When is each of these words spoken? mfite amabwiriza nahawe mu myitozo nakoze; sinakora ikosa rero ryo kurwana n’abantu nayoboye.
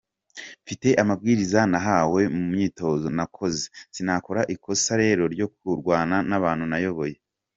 mfite 0.63 0.87
amabwiriza 1.01 1.59
nahawe 1.71 2.21
mu 2.35 2.43
myitozo 2.51 3.07
nakoze; 3.17 3.63
sinakora 3.93 4.41
ikosa 4.55 4.91
rero 5.03 5.23
ryo 5.33 5.47
kurwana 5.55 6.15
n’abantu 6.29 6.65
nayoboye. 6.71 7.15